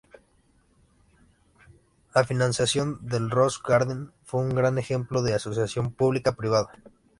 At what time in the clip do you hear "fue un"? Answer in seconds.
4.23-4.49